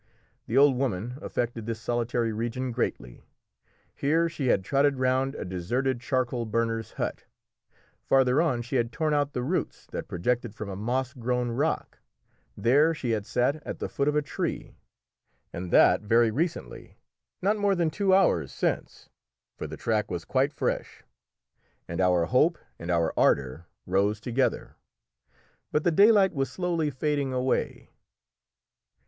The 0.47 0.57
old 0.57 0.77
woman 0.77 1.19
affected 1.21 1.67
this 1.67 1.79
solitary 1.79 2.33
region 2.33 2.71
greatly; 2.71 3.21
here 3.93 4.27
she 4.27 4.47
had 4.47 4.63
trotted 4.65 4.97
round 4.97 5.35
a 5.35 5.45
deserted 5.45 6.01
charcoal 6.01 6.47
burner's 6.47 6.93
hut; 6.93 7.25
farther 8.01 8.41
on 8.41 8.63
she 8.63 8.77
had 8.77 8.91
torn 8.91 9.13
out 9.13 9.33
the 9.33 9.43
roots 9.43 9.85
that 9.91 10.07
projected 10.07 10.55
from 10.55 10.69
a 10.69 10.75
moss 10.75 11.13
grown 11.13 11.51
rock; 11.51 11.99
there 12.57 12.95
she 12.95 13.11
had 13.11 13.27
sat 13.27 13.57
at 13.57 13.77
the 13.77 13.87
foot 13.87 14.07
of 14.07 14.15
a 14.15 14.23
tree, 14.23 14.73
and 15.53 15.69
that 15.69 16.01
very 16.01 16.31
recently 16.31 16.97
not 17.43 17.57
more 17.59 17.75
than 17.75 17.91
two 17.91 18.11
hours 18.11 18.51
since, 18.51 19.07
for 19.55 19.67
the 19.67 19.77
track 19.77 20.09
was 20.09 20.25
quite 20.25 20.51
fresh 20.51 21.03
and 21.87 22.01
our 22.01 22.25
hope 22.25 22.57
and 22.79 22.89
our 22.89 23.13
ardour 23.15 23.67
rose 23.85 24.19
together. 24.19 24.77
But 25.71 25.83
the 25.83 25.91
daylight 25.91 26.33
was 26.33 26.51
slowly 26.51 26.89
fading 26.89 27.33
away! 27.33 27.89